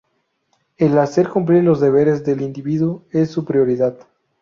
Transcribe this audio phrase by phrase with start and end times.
[0.77, 3.99] El hacer cumplir los deberes del individuo es su prioridad.